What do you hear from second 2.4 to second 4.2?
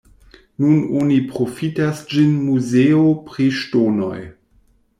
muzeo pri ŝtonoj.